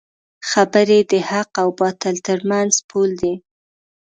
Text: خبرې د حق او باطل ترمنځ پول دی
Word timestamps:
خبرې 0.49 0.99
د 1.11 1.13
حق 1.29 1.49
او 1.61 1.69
باطل 1.79 2.15
ترمنځ 2.27 2.71
پول 2.89 3.09
دی 3.21 3.33